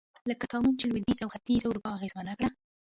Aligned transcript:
لکه 0.29 0.45
طاعون 0.51 0.73
چې 0.79 0.85
لوېدیځه 0.89 1.23
او 1.25 1.33
ختیځه 1.35 1.67
اروپا 1.69 1.89
اغېزمن 1.97 2.27
کړه. 2.39 2.49